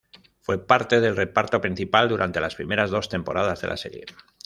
[0.39, 4.05] Fue parte del reparto principal durante las primeras dos temporadas de la serie.